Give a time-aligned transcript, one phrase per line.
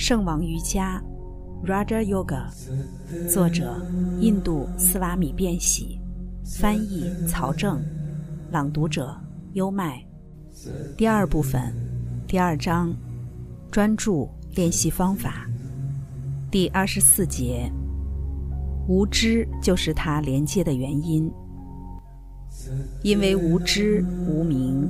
[0.00, 0.98] 圣王瑜伽
[1.62, 2.48] （Raja Yoga），
[3.30, 3.86] 作者
[4.18, 6.00] 印度斯瓦米·变喜，
[6.42, 7.84] 翻译曹正，
[8.50, 9.14] 朗读者
[9.52, 10.02] 优麦。
[10.96, 11.74] 第二部分，
[12.26, 12.96] 第二章，
[13.70, 15.46] 专注练习方法，
[16.50, 17.70] 第二十四节。
[18.88, 21.30] 无知就是它连接的原因，
[23.02, 24.88] 因为无知无明，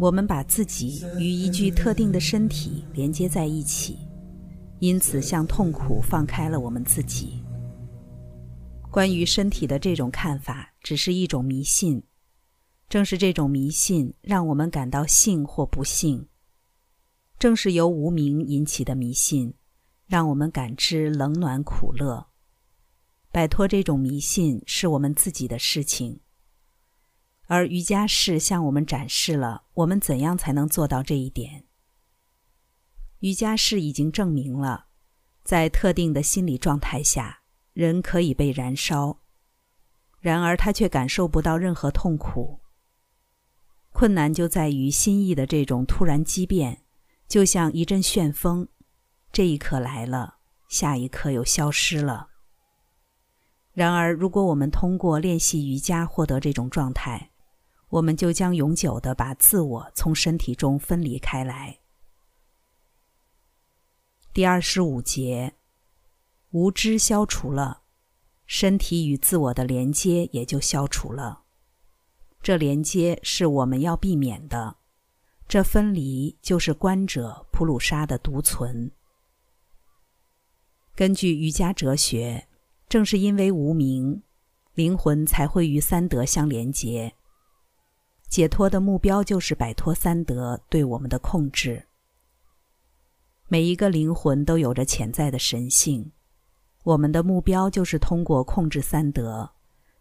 [0.00, 4.01] 我们把自己与一具特定的身体连接在一起。
[4.82, 7.40] 因此，向痛苦放开了我们自己。
[8.90, 12.02] 关于身体的这种看法，只是一种迷信。
[12.88, 16.26] 正是这种迷信，让我们感到幸或不幸。
[17.38, 19.54] 正是由无名引起的迷信，
[20.08, 22.26] 让我们感知冷暖苦乐。
[23.30, 26.18] 摆脱这种迷信，是我们自己的事情。
[27.46, 31.66] 而瑜伽士向我们展示了我们怎样才能做到这一点。
[33.22, 34.86] 瑜伽士已经证明了，
[35.44, 37.42] 在特定的心理状态下，
[37.72, 39.20] 人可以被燃烧，
[40.18, 42.58] 然而他却感受不到任何痛苦。
[43.92, 46.82] 困难就在于心意的这种突然激变，
[47.28, 48.66] 就像一阵旋风，
[49.30, 52.30] 这一刻来了，下一刻又消失了。
[53.72, 57.30] 然而，如果我们通过练习瑜伽获得这种状态，
[57.88, 61.78] 我们就将永久的把自我从身体中分离开来。
[64.34, 65.52] 第二十五节，
[66.52, 67.82] 无知消除了，
[68.46, 71.42] 身体与自我的连接也就消除了。
[72.40, 74.76] 这连接是我们要避免的，
[75.46, 78.90] 这分离就是观者普鲁沙的独存。
[80.94, 82.48] 根据瑜伽哲学，
[82.88, 84.22] 正是因为无名，
[84.72, 87.12] 灵魂才会与三德相连接。
[88.30, 91.86] 解脱的目标就是摆脱三德对我们的控制。
[93.52, 96.10] 每一个灵魂都有着潜在的神性，
[96.84, 99.52] 我们的目标就是通过控制三德，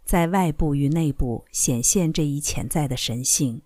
[0.05, 3.61] 在外部与内部显现这一潜在的神性。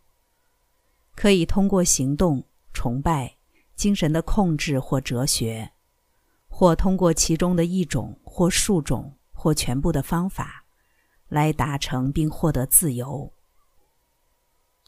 [1.13, 2.44] 可以通过行动、
[2.74, 3.38] 崇拜、
[3.75, 5.74] 精神的控制或哲学，
[6.47, 10.66] 或通过其中的一种或数种或全部的方法，
[11.28, 13.31] 来达成并获得自由。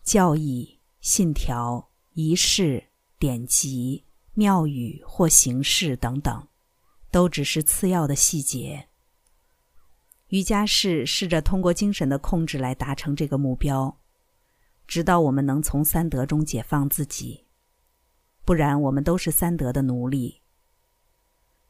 [0.01, 2.83] 教义、信条、仪式、
[3.19, 4.06] 典籍。
[4.37, 6.47] 庙宇或形式等等，
[7.09, 8.87] 都只是次要的细节。
[10.27, 13.99] 瑜伽士试着通过精神的控制来达成这个目标，
[14.85, 17.47] 直到我们能从三德中解放自己。
[18.45, 20.43] 不然，我们都是三德的奴隶。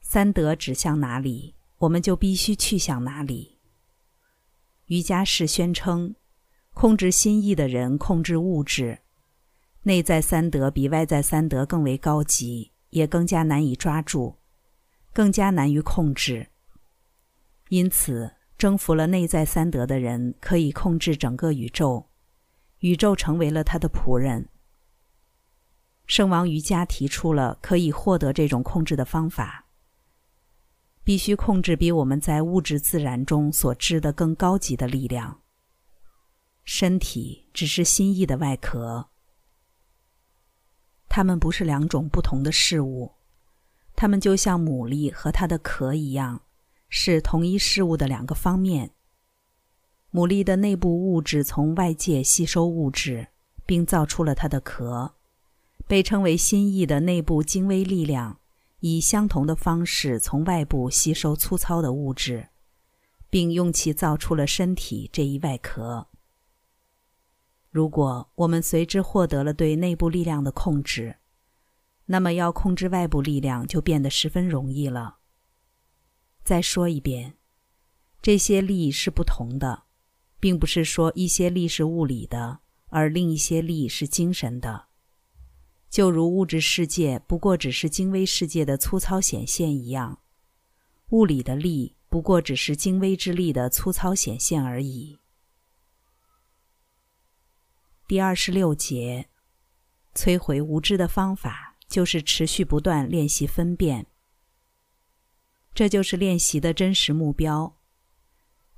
[0.01, 3.59] 三德指向哪里，我们就必须去向哪里。
[4.87, 6.15] 瑜伽士宣称，
[6.73, 8.99] 控制心意的人控制物质。
[9.87, 14.35] 内在三德比外在三德更为高级，也更加难以抓住，
[15.13, 16.45] 更加难于控制。
[17.69, 22.05] 因此，征服了内在三德的人可以控制整个宇宙，
[22.79, 24.49] 宇宙成为了他的仆人。
[26.05, 29.67] 圣王瑜伽提出了可以获得这种控制的方法：
[31.05, 35.39] 必须控制比我们在物质自然中所知的更高级的力量。
[36.65, 39.07] 身体只是心意的外壳。
[41.17, 43.13] 它们不是两种不同的事物，
[43.95, 46.43] 它们就像牡蛎和它的壳一样，
[46.89, 48.91] 是同一事物的两个方面。
[50.13, 53.29] 牡蛎的内部物质从外界吸收物质，
[53.65, 55.15] 并造出了它的壳，
[55.87, 58.37] 被称为心意的内部精微力量，
[58.81, 62.49] 以相同的方式从外部吸收粗糙的物质，
[63.31, 66.09] 并用其造出了身体这一外壳。
[67.77, 71.17] 如果我们随之获得了对内部力量的控制，
[72.07, 75.17] 那么要控制外部力量就变得十分容易了。
[76.43, 77.35] 再说一遍，
[78.19, 79.83] 这些力是不同的，
[80.39, 84.85] 并不是说一些力是物理的，而另一些力是精神的。
[85.87, 90.21] 就如物质世界不过只是精微世界的粗糙显现一样，
[91.09, 95.19] 物理的力不过只是精微之力的粗糙显现而已。
[98.07, 99.27] 第二十六节，
[100.15, 104.07] 摧毁无知的方法就是持续不断练习分辨。
[105.73, 107.75] 这就是练习的真实目标，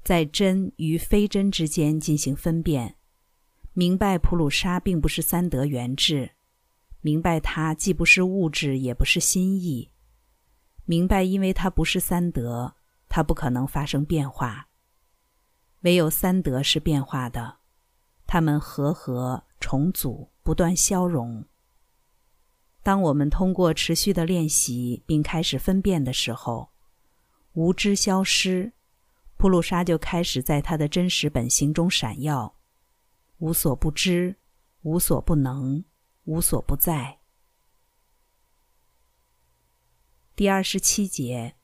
[0.04, 2.96] 在真与非真之间进行分辨，
[3.74, 6.32] 明白普鲁沙并不是三德原质，
[7.02, 9.92] 明白它既不是物质也不是心意，
[10.86, 12.74] 明白因为它不是三德，
[13.08, 14.70] 它不可能发生变化，
[15.82, 17.59] 唯有三德是变化的。
[18.32, 21.44] 他们合合重组，不断消融。
[22.84, 26.70] 当我们通过持续的练习并开始分辨的时候，
[27.54, 28.72] 无知消失，
[29.38, 32.54] 普鲁沙就开始在他的真实本性中闪耀，
[33.40, 34.36] 无所不知，
[34.84, 35.84] 无所不能，
[36.26, 37.18] 无所不在。
[40.36, 41.56] 第二十七节，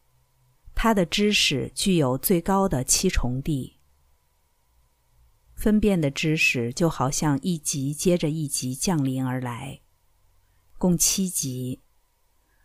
[0.73, 3.75] 他的知识具有最高的七重地。
[5.55, 9.81] 分辨的知识就好像一级接着一级降临而来，
[10.77, 11.81] 共七级。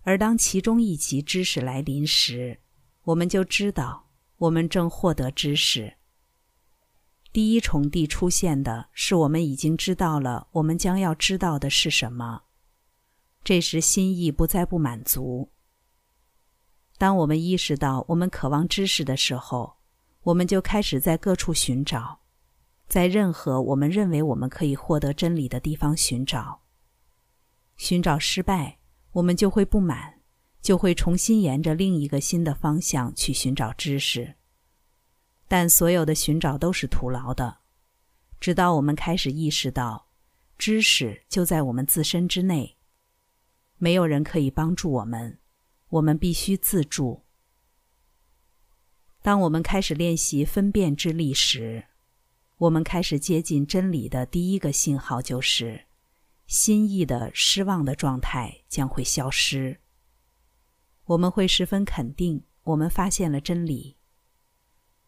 [0.02, 2.60] 而当其中一级知识来临时，
[3.04, 5.94] 我们就知道我们正获得知识。
[7.32, 12.42] 第一重地出现的是我们已经知道了我们将要知道的是什么，
[13.44, 15.52] 这时心意不再不满足。
[16.98, 19.76] 当我们意识到我们渴望知识的时候，
[20.22, 22.20] 我们就开始在各处寻找。
[22.90, 26.62] 在任何我们认为我们可以获得真理的地方寻找，
[27.76, 28.78] 寻找失败，
[29.12, 30.18] 我们就会不满，
[30.60, 34.34] 就会重新沿着另一个新的方向去寻找知识。
[35.46, 37.58] 但所有的寻找都是徒劳的，
[38.40, 40.08] 直到我们开始意识到，
[40.58, 42.76] 知识就在我们自身之内，
[43.78, 45.38] 没有人可以帮助我们，
[45.90, 47.22] 我们必须自助。
[49.22, 51.84] 当我们开始练习分辨之力时，
[52.60, 55.86] 我们开始接近真理的第一个信号就是，
[56.46, 59.80] 心意的失望的状态将会消失。
[61.06, 63.96] 我们会十分肯定，我们发现了真理，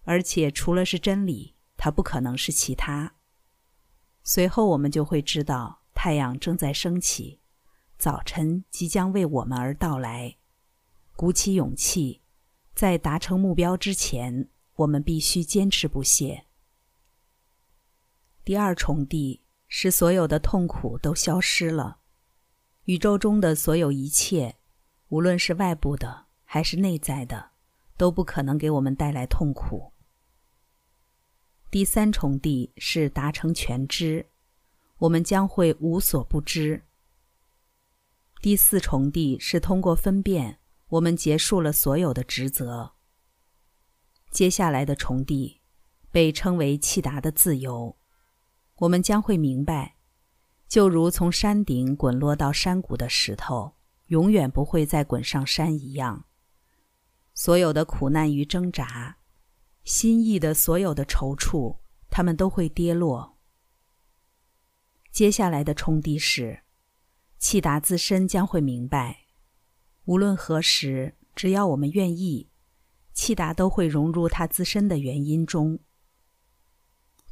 [0.05, 3.17] 而且除了是真理，它不可能是其他。
[4.23, 7.41] 随后我们就会知道，太阳正在升起，
[7.99, 10.39] 早晨即将为我们而到来。
[11.17, 12.23] 鼓起勇气，
[12.75, 16.47] 在达成目标之前，我们必须坚持不懈。
[18.45, 21.99] 第二重地使所有的痛苦都消失了，
[22.85, 24.57] 宇宙中的所有一切，
[25.09, 27.51] 无论是外部的还是内在的，
[27.97, 29.93] 都不可能给我们带来痛苦。
[31.71, 34.27] 第三重地是达成全知，
[34.99, 36.83] 我们将会无所不知。
[38.43, 40.59] 第四重地是通过分辨，
[40.89, 42.93] 我们结束了所有的职责。
[44.33, 45.61] 接下来的重地
[46.11, 47.97] 被称为气达的自由。
[48.77, 49.97] 我们将会明白，
[50.67, 53.77] 就如从山顶滚落到山谷的石头，
[54.07, 56.25] 永远不会再滚上山一样。
[57.35, 59.19] 所有的苦难与挣扎，
[59.85, 61.79] 心意的所有的踌躇，
[62.11, 63.39] 他们都会跌落。
[65.13, 66.65] 接下来的冲地是，
[67.39, 69.27] 气达自身将会明白，
[70.07, 72.51] 无论何时，只要我们愿意，
[73.13, 75.79] 气达都会融入它自身的原因中。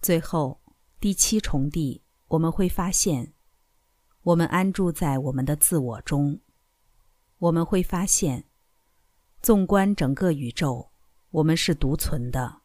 [0.00, 0.60] 最后。
[1.00, 3.32] 第七重地，我们会发现，
[4.20, 6.40] 我们安住在我们的自我中。
[7.38, 8.44] 我们会发现，
[9.40, 10.90] 纵观整个宇宙，
[11.30, 12.60] 我们是独存的，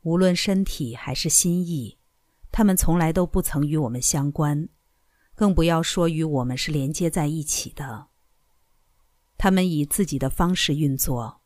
[0.00, 1.98] 无论身体还是心意，
[2.50, 4.70] 他们从来都不曾与我们相关，
[5.34, 8.06] 更不要说与我们是连接在一起的。
[9.36, 11.42] 他们以自己的方式运作，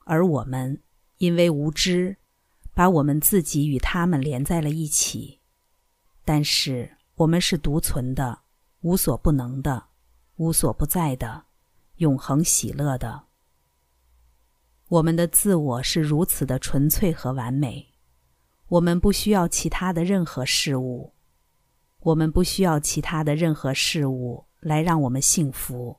[0.00, 0.82] 而我们
[1.18, 2.16] 因为无知。
[2.76, 5.40] 把我们自己与他们连在了一起，
[6.26, 8.40] 但是我们是独存的、
[8.82, 9.86] 无所不能的、
[10.36, 11.46] 无所不在的、
[11.96, 13.28] 永恒喜乐的。
[14.88, 17.94] 我们的自我是如此的纯粹和完美，
[18.68, 21.14] 我们不需要其他的任何事物，
[22.00, 25.98] 我们不需要其他的任何事物来让我们幸福，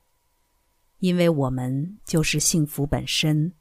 [1.00, 3.52] 因为我们就是幸福本身。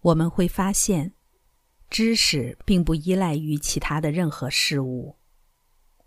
[0.00, 1.12] 我们会发现。
[1.88, 5.16] 知识并不依赖于其他的任何事物。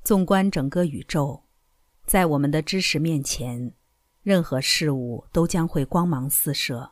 [0.04, 1.44] 纵观整个宇宙，
[2.06, 3.74] 在我们的知识面前，
[4.22, 6.92] 任何事物都将会光芒四射。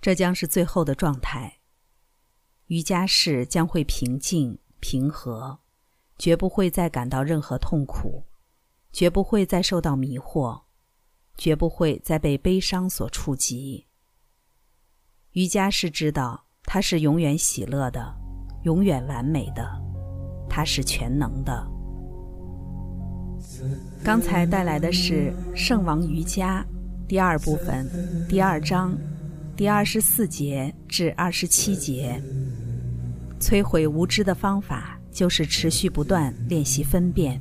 [0.00, 1.60] 这将是最后的状态。
[2.66, 5.60] 瑜伽士将会平静、平和，
[6.18, 8.24] 绝不会再感到任何痛苦，
[8.92, 10.62] 绝不会再受到迷惑，
[11.36, 13.86] 绝不会再被悲伤所触及。
[15.32, 16.43] 瑜伽士知道。
[16.66, 18.14] 他是永远喜乐的，
[18.64, 19.64] 永远完美的，
[20.48, 21.66] 他是全能的。
[24.02, 26.64] 刚才带来的是《圣王瑜伽》
[27.08, 27.88] 第二部分
[28.28, 28.96] 第二章
[29.54, 32.20] 第二十四节至二十七节。
[33.38, 37.40] 摧毁无知的方法就是持续不断练习分辨。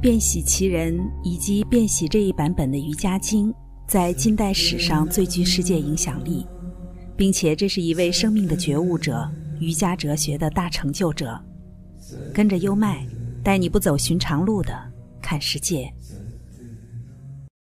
[0.00, 3.52] 变喜其人以及变喜这一版本的瑜伽经，
[3.88, 6.46] 在近代史上最具世界影响力。
[7.18, 11.36] 并且这是一位生命的觉悟者，瑜伽哲学的大成就者。
[12.32, 13.04] 跟着优麦，
[13.42, 14.72] 带你不走寻常路的，
[15.20, 15.92] 看世界。